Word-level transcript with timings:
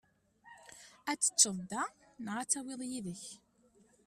Ad 1.11 1.19
teččeḍ 1.19 1.57
da 1.69 1.83
neɣ 2.23 2.35
ad 2.37 2.49
tawiḍ 2.51 2.81
yid-k? 2.89 3.25